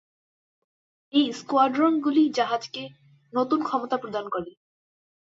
এই 1.13 1.25
স্কোয়াড্রনগুলি 1.33 2.23
জাহাজকে 2.29 2.83
নতুন 3.33 3.59
ক্ষমতা 3.63 3.97
প্রদান 3.97 4.25
করে। 4.29 4.51